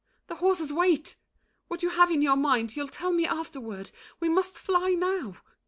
[0.25, 1.15] The horses wait.
[1.67, 3.91] What you have in your mind, You'll tell me afterward.
[4.19, 5.37] We must fly now.